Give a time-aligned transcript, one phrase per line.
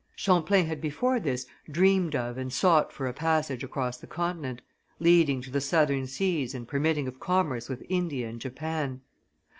[0.15, 4.63] Champlain had before this dreamed of and sought for a passage across the continent,
[4.97, 9.01] leading to the Southern seas and permitting of commerce with India and Japan.